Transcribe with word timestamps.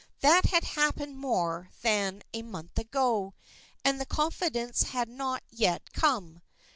That 0.21 0.45
had 0.47 0.63
happened 0.63 1.19
more 1.19 1.69
than 1.83 2.23
a 2.33 2.41
month 2.41 2.79
ago, 2.79 3.35
and 3.85 4.01
the 4.01 4.05
confidence 4.07 4.81
had 4.81 5.07
not 5.07 5.43
yet 5.51 5.93
come. 5.93 6.41